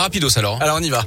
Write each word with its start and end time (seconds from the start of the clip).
Rapidos 0.00 0.36
alors. 0.38 0.58
Alors 0.62 0.76
on 0.76 0.82
y 0.82 0.90
va. 0.90 1.04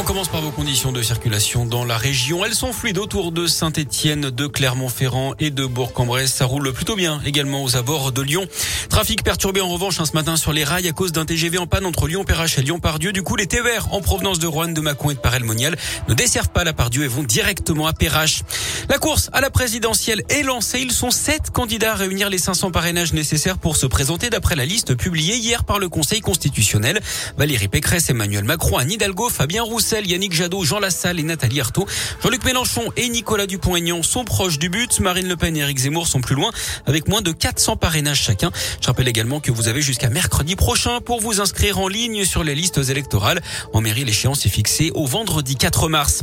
On 0.00 0.04
commence 0.04 0.28
par 0.28 0.40
vos 0.40 0.52
conditions 0.52 0.92
de 0.92 1.02
circulation 1.02 1.66
dans 1.66 1.84
la 1.84 1.98
région. 1.98 2.44
Elles 2.44 2.54
sont 2.54 2.72
fluides 2.72 2.98
autour 2.98 3.32
de 3.32 3.48
Saint-Etienne, 3.48 4.30
de 4.30 4.46
Clermont-Ferrand 4.46 5.34
et 5.40 5.50
de 5.50 5.66
Bourg-en-Bresse. 5.66 6.32
Ça 6.32 6.44
roule 6.44 6.72
plutôt 6.72 6.94
bien 6.94 7.20
également 7.26 7.64
aux 7.64 7.76
abords 7.76 8.12
de 8.12 8.22
Lyon. 8.22 8.46
Trafic 8.90 9.24
perturbé 9.24 9.60
en 9.60 9.68
revanche 9.68 9.98
hein, 9.98 10.04
ce 10.06 10.12
matin 10.12 10.36
sur 10.36 10.52
les 10.52 10.62
rails 10.62 10.86
à 10.86 10.92
cause 10.92 11.10
d'un 11.10 11.24
TGV 11.24 11.58
en 11.58 11.66
panne 11.66 11.84
entre 11.84 12.06
Lyon-Perrache 12.06 12.58
et 12.58 12.62
Lyon-Pardieu. 12.62 13.12
Du 13.12 13.24
coup, 13.24 13.34
les 13.34 13.48
TER 13.48 13.92
en 13.92 14.00
provenance 14.00 14.38
de 14.38 14.46
Rouen, 14.46 14.68
de 14.68 14.80
Mâcon 14.80 15.10
et 15.10 15.14
de 15.14 15.18
Paray-le-Monial 15.18 15.76
ne 16.06 16.14
desservent 16.14 16.50
pas 16.50 16.62
la 16.62 16.72
Pardieu 16.72 17.02
et 17.02 17.08
vont 17.08 17.24
directement 17.24 17.88
à 17.88 17.92
Perrache. 17.92 18.42
La 18.88 18.98
course 18.98 19.30
à 19.32 19.40
la 19.40 19.50
présidentielle 19.50 20.22
est 20.28 20.44
lancée. 20.44 20.78
Ils 20.80 20.92
sont 20.92 21.10
sept 21.10 21.50
candidats 21.50 21.94
à 21.94 21.96
réunir 21.96 22.30
les 22.30 22.38
500 22.38 22.70
parrainages 22.70 23.14
nécessaires 23.14 23.58
pour 23.58 23.76
se 23.76 23.86
présenter 23.86 24.30
d'après 24.30 24.54
la 24.54 24.64
liste 24.64 24.94
publiée 24.94 25.34
hier 25.34 25.64
par 25.64 25.80
le 25.80 25.88
Conseil 25.88 26.20
constitutionnel. 26.20 27.00
Valérie 27.36 27.66
Pécresse, 27.66 28.10
Emmanuel 28.10 28.44
Macron, 28.44 28.78
Anne 28.78 28.92
Hidalgo, 28.92 29.28
Fabien 29.28 29.64
Roussel, 29.64 29.87
Yannick 29.90 30.32
Jadot, 30.32 30.64
Jean 30.64 30.78
Lassalle 30.78 31.18
et 31.18 31.22
Nathalie 31.22 31.60
Arthaud. 31.60 31.86
Jean-Luc 32.22 32.44
Mélenchon 32.44 32.82
et 32.96 33.08
Nicolas 33.08 33.46
Dupont-Aignan 33.46 34.02
sont 34.02 34.24
proches 34.24 34.58
du 34.58 34.68
but. 34.68 35.00
Marine 35.00 35.28
Le 35.28 35.36
Pen 35.36 35.56
et 35.56 35.60
Éric 35.60 35.78
Zemmour 35.78 36.06
sont 36.06 36.20
plus 36.20 36.34
loin 36.34 36.50
avec 36.86 37.08
moins 37.08 37.22
de 37.22 37.32
400 37.32 37.76
parrainages 37.76 38.22
chacun. 38.22 38.50
Je 38.80 38.86
rappelle 38.86 39.08
également 39.08 39.40
que 39.40 39.50
vous 39.50 39.68
avez 39.68 39.80
jusqu'à 39.80 40.10
mercredi 40.10 40.56
prochain 40.56 41.00
pour 41.00 41.20
vous 41.20 41.40
inscrire 41.40 41.78
en 41.78 41.88
ligne 41.88 42.24
sur 42.24 42.44
les 42.44 42.54
listes 42.54 42.78
électorales. 42.90 43.40
En 43.72 43.80
mairie, 43.80 44.04
l'échéance 44.04 44.44
est 44.46 44.50
fixée 44.50 44.90
au 44.94 45.06
vendredi 45.06 45.56
4 45.56 45.88
mars. 45.88 46.22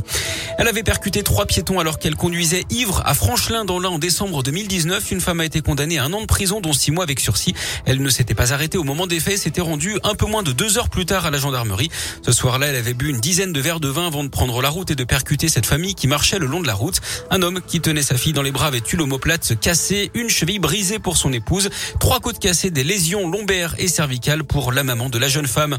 Elle 0.58 0.68
avait 0.68 0.82
percuté 0.82 1.22
trois 1.22 1.46
piétons 1.46 1.80
alors 1.80 1.98
qu'elle 1.98 2.14
conduisait 2.14 2.64
ivre 2.70 3.02
à 3.04 3.14
Franchelin 3.14 3.64
dans 3.64 3.78
l'Ain 3.78 3.90
en 3.90 3.98
décembre 3.98 4.42
2019. 4.42 5.10
Une 5.10 5.20
femme 5.20 5.40
a 5.40 5.44
été 5.44 5.60
condamnée 5.60 5.98
à 5.98 6.04
un 6.04 6.12
an 6.12 6.20
de 6.20 6.26
prison 6.26 6.60
dont 6.60 6.72
six 6.72 6.92
mois 6.92 7.04
avec 7.04 7.20
sursis. 7.20 7.54
Elle 7.84 8.00
ne 8.00 8.08
s'était 8.08 8.34
pas 8.34 8.52
arrêtée 8.52 8.78
au 8.78 8.84
moment 8.84 9.06
des 9.06 9.20
faits, 9.20 9.38
s'était 9.38 9.60
rendue 9.60 9.98
un 10.04 10.14
peu 10.14 10.26
moins 10.26 10.42
de 10.42 10.52
deux 10.52 10.78
heures 10.78 10.88
plus 10.88 11.06
tard 11.06 11.26
à 11.26 11.30
la 11.30 11.38
gendarmerie. 11.38 11.90
Ce 12.24 12.32
soir-là, 12.32 12.68
elle 12.68 12.76
avait 12.76 12.94
bu 12.94 13.08
une 13.08 13.20
dizaine 13.20 13.45
de 13.52 13.60
verres 13.60 13.80
de 13.80 13.88
vin 13.88 14.06
avant 14.06 14.24
de 14.24 14.28
prendre 14.28 14.60
la 14.62 14.68
route 14.68 14.90
et 14.90 14.94
de 14.94 15.04
percuter 15.04 15.48
cette 15.48 15.66
famille 15.66 15.94
qui 15.94 16.06
marchait 16.06 16.38
le 16.38 16.46
long 16.46 16.60
de 16.60 16.66
la 16.66 16.74
route. 16.74 17.00
Un 17.30 17.42
homme 17.42 17.60
qui 17.66 17.80
tenait 17.80 18.02
sa 18.02 18.16
fille 18.16 18.32
dans 18.32 18.42
les 18.42 18.52
bras 18.52 18.66
avait 18.66 18.82
eu 18.92 18.96
l'omoplate 18.96 19.58
cassée, 19.60 20.10
une 20.14 20.28
cheville 20.28 20.58
brisée 20.58 20.98
pour 20.98 21.16
son 21.16 21.32
épouse, 21.32 21.70
trois 22.00 22.20
côtes 22.20 22.38
cassées, 22.38 22.70
des 22.70 22.84
lésions 22.84 23.28
lombaires 23.28 23.74
et 23.78 23.88
cervicales 23.88 24.44
pour 24.44 24.72
la 24.72 24.84
maman 24.84 25.08
de 25.08 25.18
la 25.18 25.28
jeune 25.28 25.46
femme. 25.46 25.78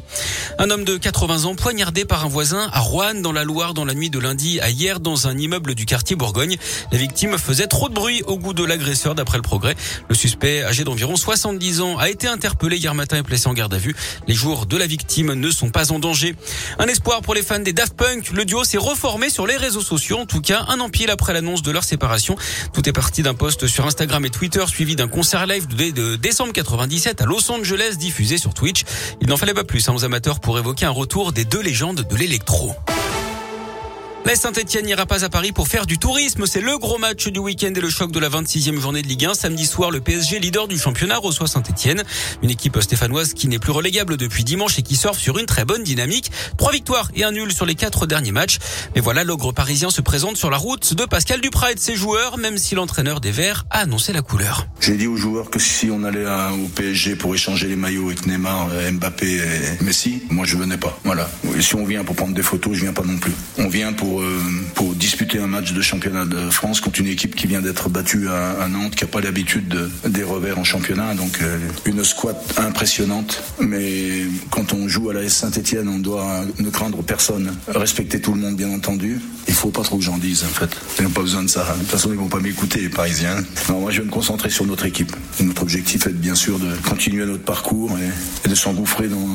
Un 0.59 0.69
homme 0.69 0.83
de 0.83 0.97
80 0.97 1.45
ans 1.45 1.55
poignardé 1.55 2.05
par 2.05 2.25
un 2.25 2.29
voisin 2.29 2.69
à 2.71 2.79
Roanne 2.79 3.21
dans 3.21 3.31
la 3.31 3.43
Loire 3.43 3.73
dans 3.73 3.85
la 3.85 3.93
nuit 3.93 4.09
de 4.09 4.19
lundi 4.19 4.59
à 4.59 4.69
hier 4.69 4.99
dans 4.99 5.27
un 5.27 5.37
immeuble 5.37 5.75
du 5.75 5.85
quartier 5.85 6.15
Bourgogne. 6.15 6.57
La 6.91 6.97
victime 6.97 7.37
faisait 7.37 7.67
trop 7.67 7.89
de 7.89 7.93
bruit 7.93 8.21
au 8.27 8.37
goût 8.37 8.53
de 8.53 8.63
l'agresseur 8.63 9.15
d'après 9.15 9.37
le 9.37 9.43
progrès. 9.43 9.75
Le 10.09 10.15
suspect 10.15 10.63
âgé 10.63 10.83
d'environ 10.83 11.15
70 11.15 11.81
ans 11.81 11.97
a 11.97 12.09
été 12.09 12.27
interpellé 12.27 12.77
hier 12.77 12.93
matin 12.93 13.17
et 13.17 13.23
placé 13.23 13.47
en 13.47 13.53
garde 13.53 13.73
à 13.73 13.77
vue. 13.77 13.95
Les 14.27 14.33
jours 14.33 14.65
de 14.65 14.77
la 14.77 14.87
victime 14.87 15.33
ne 15.33 15.51
sont 15.51 15.69
pas 15.69 15.91
en 15.91 15.99
danger. 15.99 16.35
Un 16.79 16.87
espoir 16.87 17.21
pour 17.21 17.33
les 17.33 17.41
fans 17.41 17.56
des 17.63 17.73
Daft 17.73 17.93
Punk 17.93 18.31
le 18.31 18.45
duo 18.45 18.63
s'est 18.63 18.77
reformé 18.77 19.29
sur 19.29 19.47
les 19.47 19.57
réseaux 19.57 19.81
sociaux. 19.81 20.17
En 20.17 20.25
tout 20.25 20.41
cas, 20.41 20.65
un 20.67 20.79
an 20.79 20.89
pile 20.89 21.09
après 21.09 21.33
l'annonce 21.33 21.61
de 21.61 21.71
leur 21.71 21.83
séparation. 21.83 22.35
Tout 22.73 22.87
est 22.87 22.93
parti 22.93 23.23
d'un 23.23 23.33
post 23.33 23.67
sur 23.67 23.85
Instagram 23.85 24.25
et 24.25 24.29
Twitter 24.29 24.63
suivi 24.67 24.95
d'un 24.95 25.07
concert 25.07 25.45
live 25.45 25.67
de, 25.67 26.15
décembre 26.15 26.53
97 26.53 27.21
à 27.21 27.25
Los 27.25 27.51
Angeles 27.51 27.95
diffusé 27.97 28.37
sur 28.37 28.53
Twitch. 28.53 28.83
Il 29.21 29.27
n'en 29.27 29.37
fallait 29.37 29.53
pas 29.53 29.63
plus 29.63 29.87
hein, 29.87 29.93
aux 29.95 30.05
amateurs 30.05 30.39
pour 30.39 30.57
évoquer 30.59 30.85
un 30.85 30.91
retour 30.91 31.31
des 31.31 31.45
deux 31.45 31.61
légendes 31.61 32.07
de 32.07 32.15
l'électro. 32.15 32.75
La 34.27 34.35
Saint-Etienne 34.35 34.85
n'ira 34.85 35.05
pas 35.05 35.23
à 35.23 35.29
Paris 35.29 35.53
pour 35.53 35.69
faire 35.69 35.85
du 35.85 35.99
tourisme. 35.99 36.45
C'est 36.47 36.59
le 36.59 36.77
gros 36.77 36.97
match 36.97 37.29
du 37.29 37.39
week-end 37.39 37.71
et 37.73 37.79
le 37.79 37.89
choc 37.89 38.11
de 38.11 38.19
la 38.19 38.27
26e 38.27 38.77
journée 38.77 39.01
de 39.01 39.07
Ligue 39.07 39.23
1. 39.23 39.33
Samedi 39.35 39.65
soir, 39.65 39.89
le 39.89 40.01
PSG, 40.01 40.39
leader 40.39 40.67
du 40.67 40.77
championnat, 40.77 41.17
reçoit 41.17 41.47
Saint-Etienne. 41.47 42.03
Une 42.43 42.49
équipe 42.49 42.77
stéphanoise 42.81 43.33
qui 43.33 43.47
n'est 43.47 43.57
plus 43.57 43.71
relégable 43.71 44.17
depuis 44.17 44.43
dimanche 44.43 44.77
et 44.79 44.81
qui 44.81 44.97
surfe 44.97 45.17
sur 45.17 45.37
une 45.37 45.45
très 45.45 45.63
bonne 45.63 45.81
dynamique. 45.81 46.29
Trois 46.57 46.73
victoires 46.73 47.09
et 47.15 47.23
un 47.23 47.31
nul 47.31 47.53
sur 47.53 47.65
les 47.65 47.75
quatre 47.75 48.05
derniers 48.05 48.33
matchs. 48.33 48.57
Mais 48.95 49.01
voilà, 49.01 49.23
l'ogre 49.23 49.53
parisien 49.53 49.91
se 49.91 50.01
présente 50.01 50.35
sur 50.35 50.49
la 50.49 50.57
route 50.57 50.93
de 50.93 51.05
Pascal 51.05 51.39
Duprat 51.39 51.71
et 51.71 51.75
de 51.75 51.79
ses 51.79 51.95
joueurs, 51.95 52.37
même 52.37 52.57
si 52.57 52.75
l'entraîneur 52.75 53.21
des 53.21 53.31
Verts 53.31 53.65
a 53.69 53.79
annoncé 53.79 54.11
la 54.11 54.23
couleur. 54.23 54.67
J'ai 54.81 54.97
dit 54.97 55.07
aux 55.07 55.15
joueurs 55.15 55.49
que 55.49 55.59
si 55.59 55.89
on 55.89 56.03
allait 56.03 56.25
au 56.25 56.67
PSG 56.75 57.15
pour 57.15 57.33
échanger 57.33 57.69
les 57.69 57.77
maillots 57.77 58.07
avec 58.07 58.27
Neymar, 58.27 58.67
Mbappé 58.91 59.37
et 59.37 59.83
Messi, 59.85 60.23
moi 60.29 60.45
je 60.45 60.57
venais 60.57 60.77
pas. 60.77 60.99
Voilà. 61.05 61.29
Et 61.57 61.61
si 61.61 61.75
on 61.75 61.85
vient 61.85 62.03
pour 62.03 62.17
prendre 62.17 62.33
des 62.33 62.43
photos, 62.43 62.73
je 62.73 62.81
viens 62.81 62.93
pas 62.93 63.03
non 63.03 63.17
plus. 63.17 63.31
On 63.57 63.69
vient 63.69 63.93
pour 63.93 64.16
euh, 64.21 64.41
pour, 64.75 64.95
disputer 64.95 65.39
un 65.39 65.47
match 65.47 65.73
de 65.73 65.81
championnat 65.81 66.25
de 66.25 66.49
France 66.49 66.81
contre 66.81 66.99
une 66.99 67.07
équipe 67.07 67.35
qui 67.35 67.45
vient 67.45 67.61
d'être 67.61 67.89
battue 67.89 68.27
à, 68.29 68.67
Nantes, 68.67 68.95
qui 68.95 69.03
n'a 69.03 69.09
pas 69.09 69.21
l'habitude 69.21 69.89
des 70.07 70.23
revers 70.23 70.57
en 70.57 70.63
championnat. 70.63 71.13
Donc 71.13 71.39
euh, 71.41 71.57
une 71.85 72.03
squat 72.03 72.37
impressionnante. 72.57 73.43
Mais 73.59 74.23
quand 74.49 74.73
on 74.73 74.87
joue 74.87 75.09
à 75.09 75.13
la 75.13 75.23
S 75.23 75.35
Saint-Etienne, 75.35 75.87
on 75.87 75.99
doit 75.99 76.41
ne 76.59 76.69
craindre 76.69 77.03
personne, 77.03 77.55
respecter 77.67 78.19
tout 78.19 78.33
le 78.33 78.39
monde 78.39 78.55
bien 78.55 78.69
entendu. 78.69 79.19
Il 79.47 79.53
faut 79.53 79.69
pas 79.69 79.83
trop 79.83 79.97
que 79.97 80.03
j'en 80.03 80.17
dise 80.17 80.43
en 80.43 80.47
fait. 80.47 80.69
Ils 80.99 81.03
n'ont 81.03 81.11
pas 81.11 81.21
besoin 81.21 81.43
de 81.43 81.49
ça. 81.49 81.63
De 81.73 81.79
toute 81.79 81.89
façon, 81.89 82.09
ils 82.11 82.17
vont 82.17 82.27
pas 82.27 82.39
m'écouter 82.39 82.81
les 82.81 82.89
Parisiens. 82.89 83.37
Non, 83.69 83.81
moi 83.81 83.91
je 83.91 83.99
vais 83.99 84.05
me 84.05 84.11
concentrer 84.11 84.49
sur 84.49 84.65
notre 84.65 84.85
équipe. 84.85 85.15
Notre 85.39 85.61
objectif 85.61 86.07
est 86.07 86.13
bien 86.13 86.35
sûr 86.35 86.59
de 86.59 86.75
continuer 86.89 87.25
notre 87.25 87.43
parcours 87.43 87.91
et, 88.45 88.47
de 88.49 88.55
s'engouffrer 88.55 89.07
dans 89.07 89.27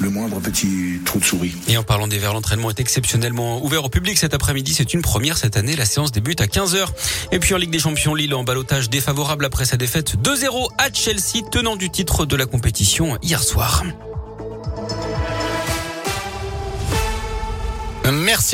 le 0.00 0.10
moindre 0.10 0.40
petit 0.40 1.00
trou 1.04 1.18
de 1.18 1.24
souris. 1.24 1.54
Et 1.68 1.76
en 1.76 1.82
parlant 1.82 2.08
des 2.08 2.18
Verts, 2.18 2.32
l'entraînement 2.34 2.70
est 2.70 2.80
exceptionnellement 2.80 3.64
ouvert 3.64 3.84
au 3.84 3.88
public 3.88 4.18
cet 4.24 4.32
après-midi. 4.32 4.72
C'est 4.72 4.94
une 4.94 5.02
première 5.02 5.36
cette 5.36 5.58
année. 5.58 5.76
La 5.76 5.84
séance 5.84 6.10
débute 6.10 6.40
à 6.40 6.46
15h. 6.46 6.86
Et 7.30 7.38
puis 7.38 7.52
en 7.52 7.58
Ligue 7.58 7.70
des 7.70 7.78
Champions, 7.78 8.14
Lille 8.14 8.34
en 8.34 8.42
balotage 8.42 8.88
défavorable 8.88 9.44
après 9.44 9.66
sa 9.66 9.76
défaite 9.76 10.16
2-0 10.16 10.68
à 10.78 10.90
Chelsea, 10.90 11.44
tenant 11.52 11.76
du 11.76 11.90
titre 11.90 12.24
de 12.24 12.34
la 12.34 12.46
compétition 12.46 13.18
hier 13.22 13.42
soir. 13.42 13.84
Merci. 18.10 18.52